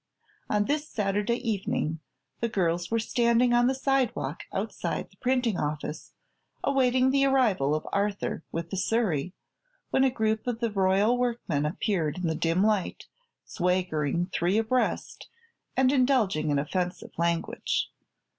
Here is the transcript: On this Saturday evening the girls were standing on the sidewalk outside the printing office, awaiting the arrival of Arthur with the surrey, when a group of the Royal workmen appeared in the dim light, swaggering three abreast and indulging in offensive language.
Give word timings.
On 0.49 0.65
this 0.65 0.89
Saturday 0.89 1.47
evening 1.47 1.99
the 2.39 2.49
girls 2.49 2.89
were 2.89 2.97
standing 2.97 3.53
on 3.53 3.67
the 3.67 3.75
sidewalk 3.75 4.41
outside 4.51 5.11
the 5.11 5.17
printing 5.17 5.59
office, 5.59 6.15
awaiting 6.63 7.11
the 7.11 7.23
arrival 7.25 7.75
of 7.75 7.85
Arthur 7.93 8.43
with 8.51 8.71
the 8.71 8.77
surrey, 8.77 9.35
when 9.91 10.03
a 10.03 10.09
group 10.09 10.47
of 10.47 10.59
the 10.59 10.71
Royal 10.71 11.15
workmen 11.15 11.67
appeared 11.67 12.17
in 12.17 12.25
the 12.25 12.33
dim 12.33 12.63
light, 12.63 13.05
swaggering 13.45 14.25
three 14.33 14.57
abreast 14.57 15.29
and 15.77 15.91
indulging 15.91 16.49
in 16.49 16.57
offensive 16.57 17.11
language. 17.19 17.91